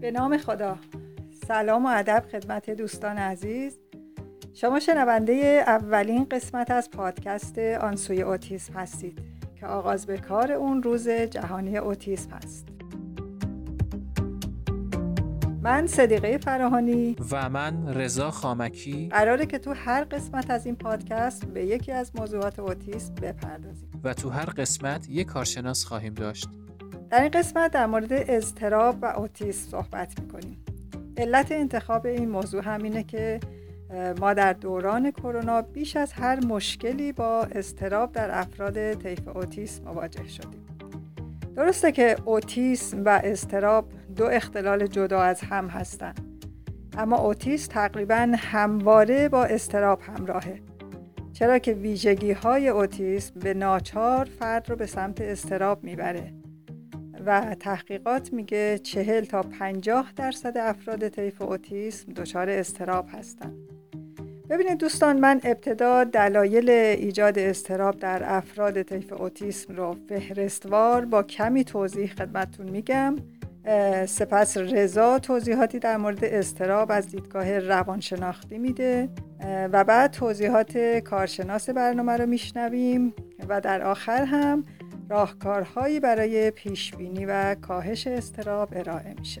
به 0.00 0.10
نام 0.10 0.38
خدا. 0.38 0.78
سلام 1.48 1.86
و 1.86 1.88
ادب 1.92 2.24
خدمت 2.32 2.70
دوستان 2.70 3.18
عزیز. 3.18 3.78
شما 4.54 4.80
شنونده 4.80 5.64
اولین 5.66 6.26
قسمت 6.30 6.70
از 6.70 6.90
پادکست 6.90 7.58
آنسوی 7.58 8.22
اوتیسم 8.22 8.72
هستید 8.72 9.18
که 9.54 9.66
آغاز 9.66 10.06
به 10.06 10.18
کار 10.18 10.52
اون 10.52 10.82
روز 10.82 11.08
جهانی 11.08 11.76
اوتیسم 11.76 12.30
هست. 12.30 12.68
من 15.62 15.86
صدیقه 15.86 16.38
فراهانی 16.38 17.16
و 17.30 17.48
من 17.48 17.94
رضا 17.94 18.30
خامکی. 18.30 19.08
قراره 19.08 19.46
که 19.46 19.58
تو 19.58 19.72
هر 19.72 20.04
قسمت 20.04 20.50
از 20.50 20.66
این 20.66 20.76
پادکست 20.76 21.44
به 21.44 21.66
یکی 21.66 21.92
از 21.92 22.12
موضوعات 22.16 22.58
اوتیسم 22.58 23.14
بپردازیم. 23.14 23.90
و 24.04 24.14
تو 24.14 24.30
هر 24.30 24.44
قسمت 24.44 25.08
یک 25.08 25.26
کارشناس 25.26 25.84
خواهیم 25.84 26.14
داشت. 26.14 26.48
در 27.10 27.20
این 27.20 27.30
قسمت 27.30 27.70
در 27.70 27.86
مورد 27.86 28.08
اضطراب 28.12 28.96
و 29.02 29.06
اوتیسم 29.06 29.70
صحبت 29.70 30.20
می‌کنیم. 30.20 30.64
علت 31.16 31.52
انتخاب 31.52 32.06
این 32.06 32.28
موضوع 32.28 32.64
همینه 32.64 33.02
که 33.02 33.40
ما 34.20 34.34
در 34.34 34.52
دوران 34.52 35.10
کرونا 35.10 35.62
بیش 35.62 35.96
از 35.96 36.12
هر 36.12 36.46
مشکلی 36.46 37.12
با 37.12 37.46
اضطراب 37.52 38.12
در 38.12 38.38
افراد 38.38 38.94
طیف 38.94 39.28
اوتیسم 39.28 39.84
مواجه 39.84 40.28
شدیم. 40.28 40.66
درسته 41.56 41.92
که 41.92 42.16
اوتیسم 42.24 43.02
و 43.04 43.20
اضطراب 43.24 43.88
دو 44.16 44.24
اختلال 44.24 44.86
جدا 44.86 45.20
از 45.20 45.40
هم 45.40 45.68
هستند 45.68 46.20
اما 46.98 47.16
اوتیسم 47.16 47.72
تقریبا 47.72 48.32
همواره 48.38 49.28
با 49.28 49.44
اضطراب 49.44 50.00
همراهه. 50.00 50.60
چرا 51.32 51.58
که 51.58 51.72
ویژگی 51.72 52.32
های 52.32 52.68
اوتیسم 52.68 53.40
به 53.40 53.54
ناچار 53.54 54.24
فرد 54.24 54.70
رو 54.70 54.76
به 54.76 54.86
سمت 54.86 55.20
اضطراب 55.20 55.84
می‌بره. 55.84 56.39
و 57.26 57.54
تحقیقات 57.54 58.32
میگه 58.32 58.78
چهل 58.78 59.24
تا 59.24 59.42
پنجاه 59.42 60.12
درصد 60.16 60.58
افراد 60.58 61.08
طیف 61.08 61.42
اوتیسم 61.42 62.12
دچار 62.12 62.50
استراب 62.50 63.06
هستند. 63.12 63.54
ببینید 64.50 64.78
دوستان 64.78 65.20
من 65.20 65.40
ابتدا 65.44 66.04
دلایل 66.04 66.70
ایجاد 66.70 67.38
استراب 67.38 67.98
در 67.98 68.22
افراد 68.24 68.82
طیف 68.82 69.12
اوتیسم 69.12 69.74
رو 69.76 69.96
فهرستوار 70.08 71.04
با 71.04 71.22
کمی 71.22 71.64
توضیح 71.64 72.06
خدمتتون 72.06 72.70
میگم. 72.70 73.16
سپس 74.06 74.56
رضا 74.56 75.18
توضیحاتی 75.18 75.78
در 75.78 75.96
مورد 75.96 76.24
استراب 76.24 76.90
از 76.90 77.08
دیدگاه 77.08 77.58
روانشناختی 77.58 78.58
میده. 78.58 79.08
و 79.72 79.84
بعد 79.84 80.10
توضیحات 80.10 80.78
کارشناس 80.78 81.70
برنامه 81.70 82.12
رو 82.12 82.26
میشنویم. 82.26 83.14
و 83.48 83.60
در 83.60 83.82
آخر 83.82 84.24
هم 84.24 84.64
راهکارهایی 85.10 86.00
برای 86.00 86.50
پیشبینی 86.50 87.26
و 87.26 87.54
کاهش 87.54 88.06
استراب 88.06 88.68
ارائه 88.72 89.14
میشه. 89.14 89.40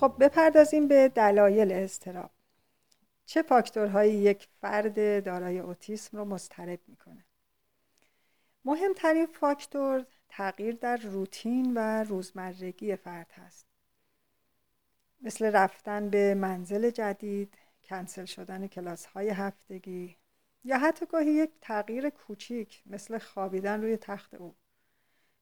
خب 0.00 0.14
بپردازیم 0.20 0.88
به 0.88 1.08
دلایل 1.08 1.72
استراب 1.72 2.30
چه 3.26 3.42
فاکتورهایی 3.42 4.14
یک 4.14 4.48
فرد 4.60 5.24
دارای 5.24 5.58
اوتیسم 5.58 6.18
رو 6.18 6.24
مضطرب 6.24 6.80
می‌کنه؟ 6.88 7.24
مهمترین 8.64 9.26
فاکتور 9.26 10.06
تغییر 10.28 10.74
در 10.74 10.96
روتین 10.96 11.72
و 11.76 12.04
روزمرگی 12.04 12.96
فرد 12.96 13.32
هست. 13.32 13.66
مثل 15.22 15.44
رفتن 15.44 16.10
به 16.10 16.34
منزل 16.34 16.90
جدید 16.90 17.54
کنسل 17.90 18.24
شدن 18.24 18.66
کلاس 18.66 19.06
های 19.06 19.28
هفتگی 19.28 20.16
یا 20.64 20.78
حتی 20.78 21.06
گاهی 21.06 21.30
یک 21.30 21.50
تغییر 21.60 22.10
کوچیک 22.10 22.82
مثل 22.86 23.18
خوابیدن 23.18 23.82
روی 23.82 23.96
تخت 23.96 24.34
او 24.34 24.54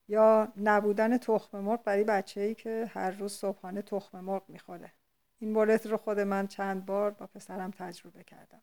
یا 0.07 0.53
نبودن 0.57 1.17
تخم 1.17 1.59
مرغ 1.59 1.83
برای 1.83 2.03
بچه 2.03 2.41
ای 2.41 2.55
که 2.55 2.91
هر 2.93 3.11
روز 3.11 3.33
صبحانه 3.33 3.81
تخم 3.81 4.19
مرغ 4.19 4.43
می‌خوره. 4.47 4.93
این 5.39 5.51
مورد 5.51 5.87
رو 5.87 5.97
خود 5.97 6.19
من 6.19 6.47
چند 6.47 6.85
بار 6.85 7.11
با 7.11 7.27
پسرم 7.27 7.71
تجربه 7.71 8.23
کردم. 8.23 8.61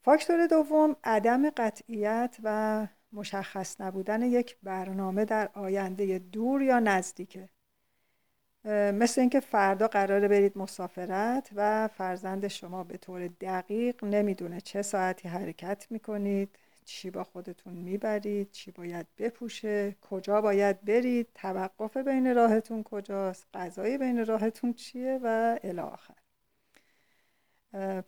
فاکتور 0.00 0.46
دوم 0.46 0.96
عدم 1.04 1.50
قطعیت 1.50 2.36
و 2.42 2.86
مشخص 3.12 3.80
نبودن 3.80 4.22
یک 4.22 4.56
برنامه 4.62 5.24
در 5.24 5.50
آینده 5.54 6.18
دور 6.18 6.62
یا 6.62 6.78
نزدیکه. 6.78 7.48
مثل 8.64 9.20
اینکه 9.20 9.40
فردا 9.40 9.88
قراره 9.88 10.28
برید 10.28 10.58
مسافرت 10.58 11.50
و 11.56 11.88
فرزند 11.88 12.48
شما 12.48 12.84
به 12.84 12.96
طور 12.96 13.28
دقیق 13.28 14.04
نمی‌دونه 14.04 14.60
چه 14.60 14.82
ساعتی 14.82 15.28
حرکت 15.28 15.86
می‌کنید 15.90 16.56
چی 16.84 17.10
با 17.10 17.24
خودتون 17.24 17.74
می‌برید 17.74 18.50
چی 18.50 18.70
باید 18.70 19.06
بپوشه 19.18 19.96
کجا 20.10 20.40
باید 20.40 20.84
برید 20.84 21.28
توقف 21.34 21.96
بین 21.96 22.34
راهتون 22.34 22.82
کجاست 22.82 23.46
غذای 23.54 23.98
بین 23.98 24.26
راهتون 24.26 24.74
چیه 24.74 25.20
و 25.24 25.58
الی 25.64 25.80
آخر. 25.80 26.17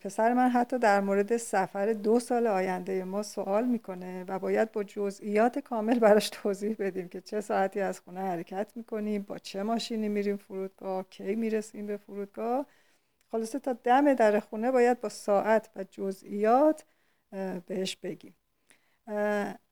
پسر 0.01 0.33
من 0.33 0.49
حتی 0.49 0.79
در 0.79 1.01
مورد 1.01 1.37
سفر 1.37 1.93
دو 1.93 2.19
سال 2.19 2.47
آینده 2.47 3.03
ما 3.03 3.23
سوال 3.23 3.65
می‌کنه 3.65 4.23
و 4.27 4.39
باید 4.39 4.71
با 4.71 4.83
جزئیات 4.83 5.59
کامل 5.59 5.99
براش 5.99 6.29
توضیح 6.29 6.75
بدیم 6.79 7.07
که 7.09 7.21
چه 7.21 7.41
ساعتی 7.41 7.79
از 7.79 7.99
خونه 7.99 8.19
حرکت 8.19 8.71
می‌کنیم 8.75 9.21
با 9.21 9.37
چه 9.37 9.63
ماشینی 9.63 10.09
میریم 10.09 10.37
فرودگاه 10.37 11.09
کی 11.09 11.35
می‌رسیم 11.35 11.85
به 11.85 11.97
فرودگاه. 11.97 12.65
خلاصه 13.31 13.59
تا 13.59 13.73
دم 13.73 14.13
در 14.13 14.39
خونه 14.39 14.71
باید 14.71 15.01
با 15.01 15.09
ساعت 15.09 15.69
و 15.75 15.83
جزئیات 15.91 16.83
بهش 17.67 17.95
بگیم. 17.95 18.35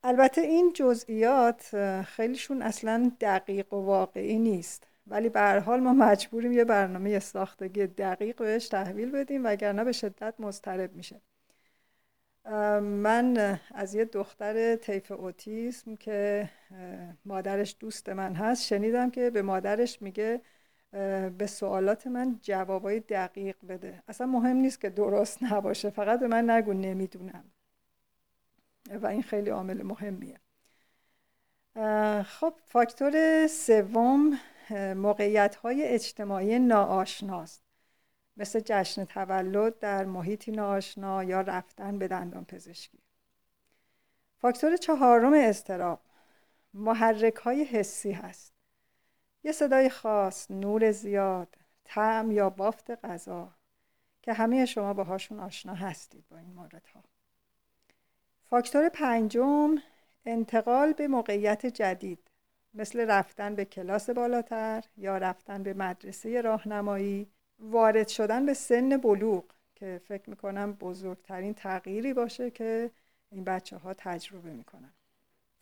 البته 0.03 0.41
این 0.41 0.73
جزئیات 0.75 1.75
خیلیشون 2.01 2.61
اصلا 2.61 3.11
دقیق 3.21 3.73
و 3.73 3.85
واقعی 3.85 4.39
نیست. 4.39 4.87
ولی 5.09 5.29
به 5.29 5.39
هر 5.39 5.59
حال 5.59 5.79
ما 5.79 5.93
مجبوریم 5.93 6.51
یه 6.51 6.65
برنامه 6.65 7.19
ساختگی 7.19 7.87
دقیق 7.87 8.37
بهش 8.37 8.67
تحویل 8.67 9.11
بدیم 9.11 9.45
وگرنه 9.45 9.83
به 9.83 9.91
شدت 9.91 10.33
مضطرب 10.39 10.95
میشه. 10.95 11.21
من 12.81 13.59
از 13.73 13.95
یه 13.95 14.05
دختر 14.05 14.75
طیف 14.75 15.11
اوتیسم 15.11 15.95
که 15.95 16.49
مادرش 17.25 17.75
دوست 17.79 18.09
من 18.09 18.33
هست 18.35 18.65
شنیدم 18.65 19.09
که 19.11 19.29
به 19.29 19.41
مادرش 19.41 20.01
میگه 20.01 20.41
به 21.37 21.47
سوالات 21.47 22.07
من 22.07 22.39
جوابای 22.41 22.99
دقیق 22.99 23.55
بده. 23.69 24.03
اصلا 24.07 24.27
مهم 24.27 24.55
نیست 24.55 24.81
که 24.81 24.89
درست 24.89 25.43
نباشه 25.43 25.89
فقط 25.89 26.19
به 26.19 26.27
من 26.27 26.49
نگو 26.49 26.73
نمی‌دونم. 26.73 27.43
و 29.01 29.07
این 29.07 29.23
خیلی 29.23 29.49
عامل 29.49 29.83
مهمیه. 29.83 30.39
خب 32.23 32.53
فاکتور 32.65 33.47
سوم 33.47 34.39
موقعیت 34.73 35.55
های 35.55 35.83
اجتماعی 35.83 36.59
ناآشناست. 36.59 37.63
مثل 38.37 38.59
جشن 38.65 39.05
تولد 39.05 39.79
در 39.79 40.05
محیطی 40.05 40.51
ناآشنا 40.51 41.23
یا 41.23 41.41
رفتن 41.41 41.99
به 41.99 42.07
دندان 42.07 42.45
پزشکی. 42.45 42.99
فاکتور 44.37 44.77
چهارم 44.77 45.33
استراب 45.33 45.99
محرک 46.73 47.35
های 47.35 47.63
حسی 47.63 48.11
هست. 48.11 48.53
یه 49.43 49.51
صدای 49.51 49.89
خاص، 49.89 50.51
نور 50.51 50.91
زیاد، 50.91 51.55
طعم 51.83 52.31
یا 52.31 52.49
بافت 52.49 53.05
غذا 53.05 53.53
که 54.21 54.33
همه 54.33 54.65
شما 54.65 54.93
باهاشون 54.93 55.39
آشنا 55.39 55.73
هستید 55.73 56.25
با 56.29 56.37
این 56.37 56.53
موردها. 56.53 57.03
فاکتور 58.49 58.89
پنجم 58.89 59.75
انتقال 60.25 60.93
به 60.93 61.07
موقعیت 61.07 61.65
جدید. 61.65 62.28
مثل 62.73 63.09
رفتن 63.09 63.55
به 63.55 63.65
کلاس 63.65 64.09
بالاتر 64.09 64.83
یا 64.97 65.17
رفتن 65.17 65.63
به 65.63 65.73
مدرسه 65.73 66.41
راهنمایی 66.41 67.31
وارد 67.59 68.07
شدن 68.07 68.45
به 68.45 68.53
سن 68.53 68.97
بلوغ 68.97 69.43
که 69.75 70.01
فکر 70.05 70.29
می‌کنم 70.29 70.73
بزرگترین 70.73 71.53
تغییری 71.53 72.13
باشه 72.13 72.51
که 72.51 72.91
این 73.29 73.43
بچه 73.43 73.77
ها 73.77 73.93
تجربه 73.93 74.49
می‌کنن. 74.49 74.93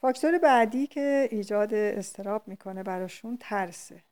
فاکتور 0.02 0.38
بعدی 0.38 0.88
که 0.88 1.28
ایجاد 1.32 1.74
استراب 1.74 2.48
می‌کنه 2.48 2.84
براشون 2.84 3.38
ترسه. 3.40 4.04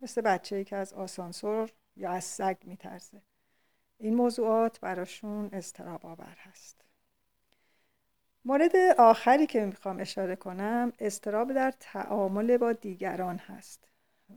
مثل 0.00 0.20
بچه 0.20 0.56
ای 0.56 0.64
که 0.64 0.76
از 0.76 0.92
آسانسور 0.92 1.72
یا 1.96 2.10
از 2.10 2.24
سگ 2.24 2.56
میترسه. 2.64 3.22
این 3.98 4.14
موضوعات 4.14 4.80
براشون 4.80 5.48
استراب 5.52 6.06
آور 6.06 6.36
هست. 6.38 6.85
مورد 8.46 8.76
آخری 8.98 9.46
که 9.46 9.66
می‌خوام 9.66 10.00
اشاره 10.00 10.36
کنم 10.36 10.92
استراب 10.98 11.52
در 11.52 11.72
تعامل 11.80 12.56
با 12.56 12.72
دیگران 12.72 13.36
هست. 13.36 13.88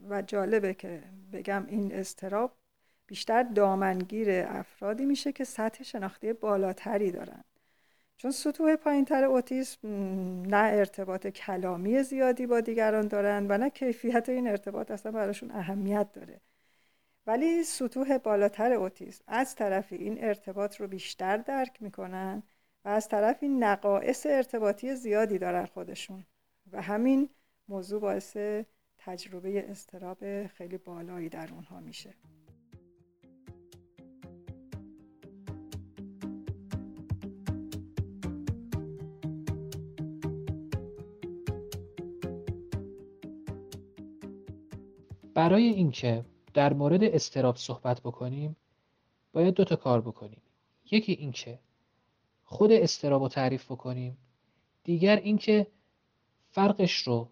و 0.10 0.22
جالبه 0.22 0.74
که 0.74 1.04
بگم 1.34 1.66
این 1.68 1.94
استراب 1.94 2.52
بیشتر 3.08 3.44
دامنگیر 3.44 4.30
افرادی 4.32 5.06
میشه 5.06 5.32
که 5.32 5.44
سطح 5.44 5.84
شناختی 5.84 6.34
بالاتری 6.34 7.12
دارن. 7.12 7.44
چون 8.18 8.32
سطوح 8.32 8.76
پایینتر 8.76 9.24
اوتیسم 9.24 9.88
نه 10.42 10.72
ارتباط 10.74 11.28
کلامی 11.28 12.04
زیادی 12.04 12.48
با 12.48 12.62
دیگران 12.62 13.08
دارن 13.08 13.46
و 13.50 13.58
نه 13.58 13.70
کیفیت 13.70 14.30
این 14.30 14.48
ارتباط 14.48 14.92
اصلا 14.92 15.12
براشون 15.12 15.52
اهمیت 15.52 16.12
داره. 16.14 16.42
ولی 17.28 17.64
سطوح 17.64 18.18
بالاتر 18.18 18.72
اوتیسم 18.74 19.24
از 19.28 19.56
طرف 19.56 19.94
این 19.94 20.24
ارتباط 20.24 20.82
رو 20.82 20.88
بیشتر 20.88 21.38
درک 21.38 21.82
می‌کنن 21.82 22.44
و 22.86 22.90
از 22.90 23.08
طرفی 23.08 23.48
نقایص 23.48 24.26
ارتباطی 24.26 24.96
زیادی 24.96 25.38
دارن 25.38 25.66
خودشون 25.66 26.26
و 26.72 26.82
همین 26.82 27.30
موضوع 27.68 28.02
باعث 28.02 28.38
تجربه 28.98 29.70
استراب 29.72 30.48
خیلی 30.48 30.78
بالایی 30.78 31.30
در 31.30 31.54
اونها 31.54 31.80
میشه. 31.80 32.14
برای 45.34 45.64
اینکه 45.64 46.26
در 46.54 46.74
مورد 46.74 47.04
استراب 47.04 47.56
صحبت 47.56 48.02
بکنیم 48.02 48.56
باید 49.34 49.54
دو 49.54 49.64
تا 49.64 49.76
کار 49.76 50.02
بکنیم. 50.02 50.42
یکی 50.92 51.12
اینکه 51.12 51.60
خود 52.52 52.72
استراب 52.72 53.22
رو 53.22 53.28
تعریف 53.28 53.72
بکنیم. 53.72 54.18
دیگر 54.84 55.16
اینکه 55.16 55.68
فرقش 56.50 56.96
رو 56.96 57.30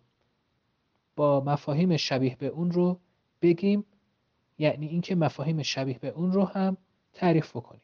با 1.16 1.40
مفاهیم 1.40 1.98
شبیه 1.98 2.36
به 2.36 2.48
اون 2.48 2.72
رو 2.72 3.00
بگیم 3.42 3.86
یعنی 4.58 4.88
اینکه 4.88 5.16
مفاهیم 5.16 5.64
شبیه 5.64 6.00
به 6.00 6.08
اون 6.08 6.31
رو 6.31 6.46
هم 6.46 6.78
تعریف 7.14 7.56
بکنیم. 7.56 7.81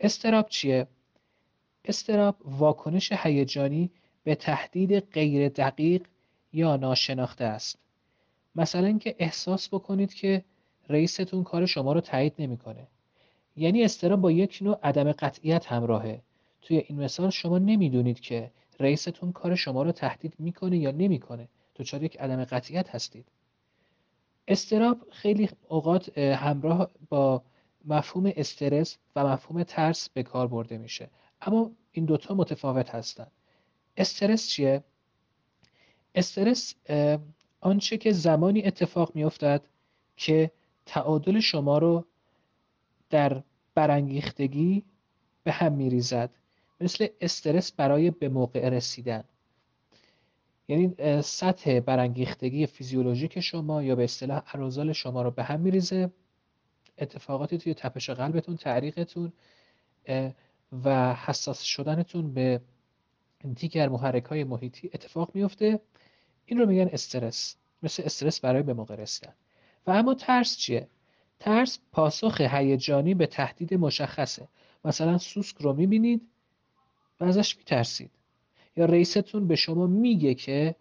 استراب 0.00 0.48
چیه؟ 0.48 0.86
استراب 1.84 2.36
واکنش 2.44 3.12
هیجانی 3.12 3.90
به 4.24 4.34
تهدید 4.34 5.00
غیر 5.00 5.48
دقیق 5.48 6.06
یا 6.52 6.76
ناشناخته 6.76 7.44
است. 7.44 7.78
مثلا 8.54 8.86
اینکه 8.86 9.16
احساس 9.18 9.68
بکنید 9.68 10.14
که 10.14 10.44
رئیستون 10.88 11.44
کار 11.44 11.66
شما 11.66 11.92
رو 11.92 12.00
تایید 12.00 12.34
نمی‌کنه. 12.38 12.88
یعنی 13.58 13.84
استراب 13.84 14.20
با 14.20 14.30
یک 14.30 14.58
نوع 14.62 14.78
عدم 14.82 15.12
قطعیت 15.12 15.66
همراهه. 15.66 16.22
توی 16.62 16.76
این 16.76 17.00
مثال 17.00 17.30
شما 17.30 17.58
نمی‌دونید 17.58 18.20
که 18.20 18.50
رئیستون 18.80 19.32
کار 19.32 19.54
شما 19.54 19.82
رو 19.82 19.92
تهدید 19.92 20.34
می‌کنه 20.38 20.78
یا 20.78 20.90
نمی‌کنه. 20.90 21.48
دچار 21.76 22.02
یک 22.02 22.20
عدم 22.20 22.44
قطعیت 22.44 22.94
هستید. 22.94 23.26
استراب 24.48 25.06
خیلی 25.10 25.48
اوقات 25.68 26.18
همراه 26.18 26.90
با 27.08 27.42
مفهوم 27.84 28.32
استرس 28.36 28.96
و 29.16 29.26
مفهوم 29.26 29.62
ترس 29.62 30.08
به 30.08 30.22
کار 30.22 30.46
برده 30.46 30.78
میشه. 30.78 31.10
اما 31.40 31.70
این 31.92 32.04
دوتا 32.04 32.34
متفاوت 32.34 32.90
هستند 32.90 33.30
استرس 33.96 34.48
چیه؟ 34.48 34.84
استرس 36.14 36.74
آنچه 37.60 37.96
که 37.96 38.12
زمانی 38.12 38.62
اتفاق 38.62 39.14
میافتد 39.14 39.62
که 40.16 40.50
تعادل 40.86 41.40
شما 41.40 41.78
رو 41.78 42.04
در 43.10 43.42
برانگیختگی 43.78 44.84
به 45.44 45.52
هم 45.52 45.72
میریزد. 45.72 46.30
مثل 46.80 47.06
استرس 47.20 47.72
برای 47.72 48.10
به 48.10 48.28
موقع 48.28 48.68
رسیدن. 48.68 49.24
یعنی 50.68 50.94
سطح 51.22 51.80
برانگیختگی 51.80 52.66
فیزیولوژیک 52.66 53.40
شما 53.40 53.82
یا 53.82 53.94
به 53.94 54.04
اصطلاح 54.04 54.42
ارازال 54.54 54.92
شما 54.92 55.22
رو 55.22 55.30
به 55.30 55.42
هم 55.42 55.60
میریزه. 55.60 56.10
اتفاقاتی 56.98 57.58
توی 57.58 57.74
تپش 57.74 58.10
قلبتون 58.10 58.56
تعریقتون 58.56 59.32
و 60.84 61.14
حساس 61.14 61.62
شدنتون 61.62 62.34
به 62.34 62.60
دیگر 63.54 63.88
محرک 63.88 64.24
های 64.24 64.44
محیطی 64.44 64.90
اتفاق 64.94 65.30
میفته 65.34 65.80
این 66.46 66.58
رو 66.58 66.66
میگن 66.66 66.88
استرس. 66.92 67.56
مثل 67.82 68.02
استرس 68.06 68.40
برای 68.40 68.62
به 68.62 68.74
موقع 68.74 68.94
رسیدن. 68.94 69.34
و 69.86 69.90
اما 69.90 70.14
ترس 70.14 70.56
چیه؟ 70.56 70.88
ترس 71.40 71.78
پاسخ 71.92 72.40
هیجانی 72.40 73.14
به 73.14 73.26
تهدید 73.26 73.74
مشخصه. 73.74 74.48
مثلا 74.84 75.18
سوسک 75.18 75.56
رو 75.60 75.72
می‌بینید 75.72 76.28
و 77.20 77.24
ازش 77.24 77.56
میترسید. 77.56 78.10
یا 78.76 78.84
رئیستون 78.84 79.48
به 79.48 79.56
شما 79.56 79.86
میگه 79.86 80.34
که 80.34 80.74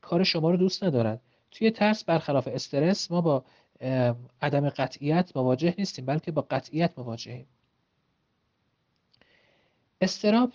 کار 0.00 0.24
شما 0.24 0.50
رو 0.50 0.56
دوست 0.56 0.84
ندارد 0.84 1.20
توی 1.50 1.70
ترس 1.70 2.04
برخلاف 2.04 2.48
استرس 2.48 3.10
ما 3.10 3.20
با 3.20 3.44
عدم 4.42 4.68
قطعیت 4.68 5.36
مواجه 5.36 5.74
نیستیم 5.78 6.06
بلکه 6.06 6.32
با 6.32 6.46
قطعیت 6.50 6.98
مواجهیم. 6.98 7.46
استراب 10.00 10.52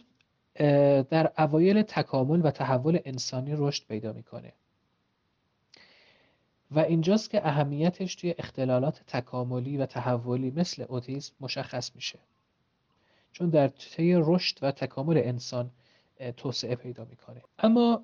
در 1.10 1.32
اوایل 1.38 1.82
تکامل 1.82 2.46
و 2.46 2.52
تحول 2.52 3.00
انسانی 3.06 3.54
رشد 3.56 3.88
پیدا 3.88 4.14
می‌کنه. 4.14 4.54
و 6.72 6.80
اینجاست 6.80 7.30
که 7.30 7.48
اهمیتش 7.48 8.16
توی 8.16 8.36
اختلالات 8.38 9.02
تکاملی 9.08 9.78
و 9.78 9.86
تحولی 9.86 10.52
مثل 10.52 10.86
اوتیسم 10.90 11.34
مشخص 11.40 11.96
میشه. 11.96 12.20
چون 13.32 13.50
در 13.50 13.68
طی 13.68 14.14
رشد 14.16 14.60
و 14.62 14.72
تکامل 14.72 15.18
انسان 15.18 15.72
توسعه 16.38 16.76
پیدا 16.76 17.06
می‌کنه. 17.06 17.42
اما 17.60 18.04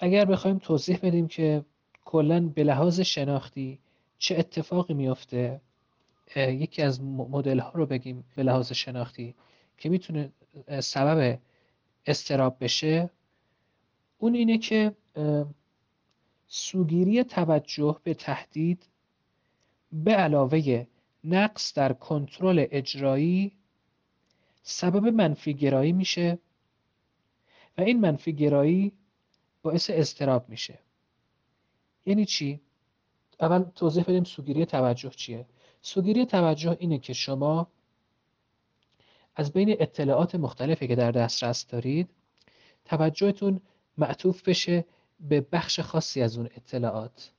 اگر 0.00 0.24
بخوایم 0.24 0.58
توضیح 0.58 0.98
بدیم 1.02 1.28
که 1.28 1.64
کلا 2.04 2.40
به 2.40 2.64
لحاظ 2.64 3.00
شناختی 3.00 3.78
چه 4.18 4.38
اتفاقی 4.38 4.94
میافته 4.94 5.60
یکی 6.36 6.82
از 6.82 7.02
مدل 7.02 7.58
ها 7.58 7.70
رو 7.74 7.86
بگیم 7.86 8.24
به 8.36 8.42
لحاظ 8.42 8.72
شناختی 8.72 9.34
که 9.78 9.88
می‌تونه 9.88 10.32
سبب 10.80 11.38
استراب 12.06 12.56
بشه 12.60 13.10
اون 14.18 14.34
اینه 14.34 14.58
که 14.58 14.92
سوگیری 16.56 17.24
توجه 17.24 18.00
به 18.02 18.14
تهدید 18.14 18.86
به 19.92 20.14
علاوه 20.14 20.86
نقص 21.24 21.74
در 21.74 21.92
کنترل 21.92 22.66
اجرایی 22.70 23.52
سبب 24.62 25.06
منفی 25.06 25.54
گرایی 25.54 25.92
میشه 25.92 26.38
و 27.78 27.80
این 27.80 28.00
منفی 28.00 28.32
گرایی 28.32 28.92
باعث 29.62 29.90
استراب 29.90 30.48
میشه 30.48 30.78
یعنی 32.06 32.24
چی؟ 32.24 32.60
اول 33.40 33.62
توضیح 33.62 34.04
بدیم 34.04 34.24
سوگیری 34.24 34.66
توجه 34.66 35.10
چیه 35.10 35.46
سوگیری 35.82 36.26
توجه 36.26 36.76
اینه 36.80 36.98
که 36.98 37.12
شما 37.12 37.68
از 39.36 39.52
بین 39.52 39.76
اطلاعات 39.80 40.34
مختلفی 40.34 40.88
که 40.88 40.96
در 40.96 41.12
دسترس 41.12 41.66
دارید 41.66 42.10
توجهتون 42.84 43.60
معطوف 43.98 44.48
بشه 44.48 44.84
به 45.28 45.40
بخش 45.40 45.80
خاصی 45.80 46.22
از 46.22 46.36
اون 46.36 46.46
اطلاعات. 46.56 47.30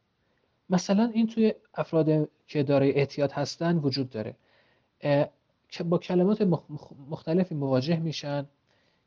مثلا 0.70 1.12
این 1.14 1.28
توی 1.28 1.54
افراد 1.74 2.30
که 2.48 2.64
دارای 2.64 2.92
اعتیاد 2.92 3.32
هستن 3.32 3.78
وجود 3.78 4.10
داره. 4.10 4.36
که 5.70 5.84
با 5.84 5.98
کلمات 5.98 6.42
مختلفی 7.10 7.56
مواجه 7.56 8.00
میشن. 8.00 8.46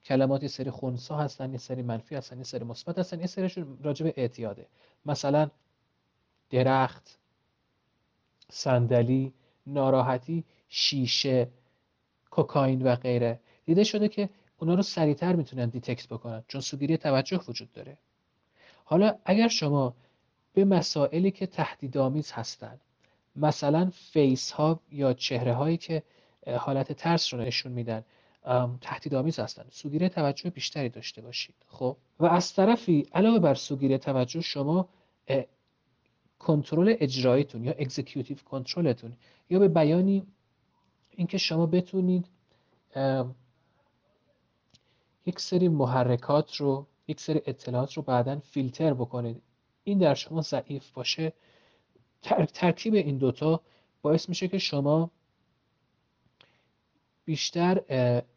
کلمات 0.05 0.43
یه 0.43 0.49
سری 0.49 0.71
خونسا 0.71 1.17
هستن 1.17 1.53
یه 1.53 1.59
سری 1.59 1.83
منفی 1.83 2.15
هستن 2.15 2.39
یه 2.39 2.45
سری 2.45 2.65
مثبت 2.65 2.99
هستن 2.99 3.21
یه 3.21 3.27
سریشون 3.27 3.79
راجع 3.83 4.05
به 4.05 4.15
اعتیاده. 4.17 4.67
مثلا 5.07 5.51
درخت 6.51 7.19
صندلی 8.51 9.33
ناراحتی 9.67 10.45
شیشه 10.69 11.49
کوکائین 12.31 12.83
و 12.83 12.97
غیره. 12.97 13.41
دیده 13.65 13.85
شده 13.85 14.09
که 14.09 14.29
اونا 14.59 14.75
رو 14.75 14.83
سریعتر 14.83 15.37
می‌تونن 15.37 15.69
دیتکت 15.69 16.09
بکنن 16.09 16.45
چون 16.49 16.61
سوگیری 16.61 16.97
توجه 16.97 17.41
وجود 17.49 17.73
داره. 17.73 17.99
حالا 18.91 19.19
اگر 19.25 19.49
شما 19.49 19.95
به 20.53 20.65
مسائلی 20.65 21.31
که 21.31 21.47
تهدیدآمیز 21.47 22.33
هستن 22.33 22.81
مثلا 23.37 23.91
face 24.13 24.51
ها 24.51 24.81
یا 24.93 25.13
چهره 25.13 25.55
هایی 25.55 25.77
که 25.77 26.03
حالت 26.59 26.93
ترس 26.93 27.35
رو 27.35 27.41
نشون 27.41 27.73
میدن 27.73 28.05
تهدیدآمیز 28.81 29.39
هستن 29.39 29.65
سوگیری 29.71 30.09
توجه 30.09 30.51
بیشتری 30.51 30.89
داشته 30.89 31.23
باشید 31.23 31.55
خب؟ 31.67 31.97
و 32.19 32.27
از 32.27 32.55
طرفی 32.55 33.07
علاوه 33.15 33.39
بر 33.39 33.55
سوگیری 33.55 33.99
توجه 33.99 34.41
شما 34.41 34.89
کنترل 36.39 36.97
اجراییتون 37.01 37.65
یا 37.65 37.73
executive 37.73 38.37
control 38.37 38.90
تون 38.90 39.13
یا 39.51 39.59
به 39.59 39.69
بیانی 39.69 40.27
اینکه 41.11 41.39
شما 41.39 41.67
بتونید 41.67 42.27
یک 45.27 45.41
سری 45.41 45.69
محرکات 45.69 46.57
رو 46.57 46.87
یک 47.09 47.21
سری 47.21 47.43
اطلاعات 47.47 47.93
رو 47.93 48.03
بعدا 48.03 48.39
فیلتر 48.39 48.95
بکنید. 48.95 49.43
این 49.85 49.99
در 49.99 50.15
شما 50.15 50.41
ضعیف 50.41 50.91
باشه. 50.91 51.33
ترکیب 52.55 52.95
این 52.95 53.19
دوتا 53.19 53.61
باعث 54.03 54.29
میشه 54.29 54.49
که 54.49 54.59
شما 54.59 55.11
بیشتر 57.25 57.83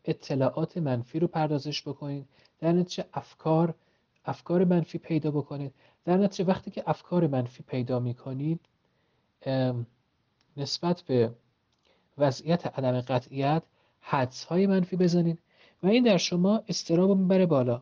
اطلاعات 0.06 0.78
منفی 0.78 1.20
رو 1.20 1.28
پردازش 1.28 1.88
بکنید. 1.88 2.28
در 2.60 2.72
نتیجه 2.72 3.06
افکار 3.13 3.75
افکار 4.25 4.66
منفی 4.66 4.98
پیدا 4.98 5.32
بکنید. 5.32 5.74
در 6.06 6.18
نتیجه 6.18 6.50
وقتی 6.50 6.72
که 6.72 6.84
افکار 6.88 7.28
منفی 7.28 7.63
پیدا 7.63 8.00
می‌کنید 8.00 8.60
نسبت 10.58 11.01
به 11.01 11.32
وضعیت 12.18 12.66
عدم 12.66 13.01
قطعیت 13.01 13.63
حدس 14.00 14.44
های 14.44 14.68
منفی 14.68 14.96
بزنید 14.96 15.40
و 15.84 15.88
این 15.88 16.04
در 16.04 16.18
شما 16.18 16.63
استراب 16.68 17.18
می‌بره 17.18 17.46
بالا. 17.46 17.82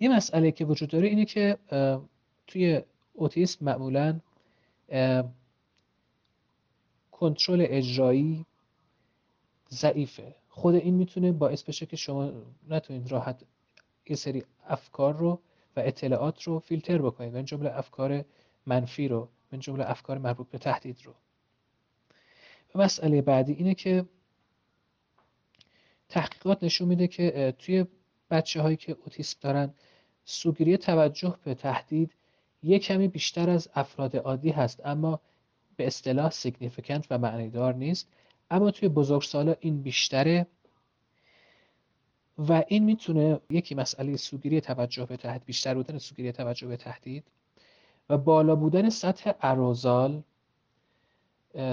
یه 0.00 0.08
مسئله 0.08 0.50
که 0.50 0.64
وجود 0.64 0.88
داره 0.88 1.08
اینه 1.08 1.24
که 1.24 1.58
توی 2.46 2.82
اوتیسم 3.14 3.64
معمولا 3.64 4.20
کنترل 7.12 7.66
اجرایی 7.68 8.46
ضعیفه. 9.70 10.34
خود 10.48 10.74
این 10.74 10.94
می‌تونه 10.94 11.32
باعث 11.32 11.62
بشه 11.62 11.86
که 11.86 11.96
شما 11.96 12.32
نتونید 12.68 13.12
راحت 13.12 13.42
یه 14.08 14.16
سری 14.16 14.44
افکار 14.66 15.16
رو 15.16 15.40
و 15.76 15.80
اطلاعات 15.80 16.42
رو 16.42 16.58
فیلتر 16.58 16.98
بکنید. 16.98 17.34
من 17.34 17.44
جمله 17.44 17.78
افکار 17.78 18.24
منفی 18.66 19.08
رو 19.08 19.28
من 19.52 19.60
جمله 19.60 19.90
افکار 19.90 20.18
مربوط 20.18 20.48
به 20.48 20.58
تهدید 20.58 20.98
رو. 21.04 21.14
و 22.74 22.78
مسئله 22.78 23.22
بعدی 23.22 23.52
اینه 23.52 23.74
که 23.74 24.04
تحقیقات 26.08 26.64
نشون 26.64 26.88
میده 26.88 27.08
که 27.08 27.54
توی 27.58 27.84
بچه 28.30 28.62
هایی 28.62 28.76
که 28.76 28.96
اوتیسم 29.04 29.38
دارن 29.40 29.74
سوگیری 30.24 30.76
توجه 30.76 31.38
به 31.44 31.54
تهدید 31.54 32.12
یک 32.62 32.84
کمی 32.84 33.08
بیشتر 33.08 33.50
از 33.50 33.68
افراد 33.74 34.16
عادی 34.16 34.50
هست 34.50 34.86
اما 34.86 35.20
به 35.76 35.86
اصطلاح 35.86 36.30
سیگنیفیکنت 36.30 37.06
و 37.10 37.18
معنیدار 37.18 37.74
نیست. 37.74 38.08
اما 38.50 38.70
توی 38.70 38.88
بزرگسالا 38.88 39.54
این 39.60 39.82
بیشتره 39.82 40.46
و 42.38 42.64
این 42.68 42.84
می‌تونه 42.84 43.40
یکی 43.50 43.74
مسئله 43.74 44.16
سوگیری 44.16 44.60
توجه 44.60 45.06
به 45.06 45.16
تهدید 45.16 45.44
بیشتر 45.44 45.74
بودن 45.74 45.98
سوگیری 45.98 46.32
توجه 46.32 46.66
به 46.66 46.76
تهدید 46.76 47.24
و 48.08 48.18
بالا 48.18 48.56
بودن 48.56 48.90
سطح 48.90 49.32
اروزال 49.40 50.22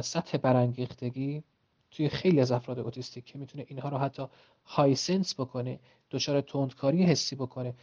سطح 0.01 0.37
برانگیختگی 0.37 1.43
توی 1.91 2.09
خیلی 2.09 2.39
از 2.39 2.51
افراد 2.51 2.79
اوتیستیک 2.79 3.25
که 3.25 3.37
می‌تونه 3.37 3.65
اینها 3.67 3.89
رو 3.89 3.97
حتی 3.97 4.27
high 4.65 4.95
sense 4.95 5.39
بکنه 5.39 5.79
دچار 6.11 6.41
تندکاری 6.41 7.03
حسی 7.03 7.35
بکنه. 7.35 7.73